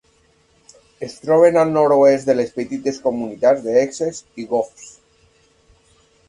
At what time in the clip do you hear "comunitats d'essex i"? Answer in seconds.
3.05-4.49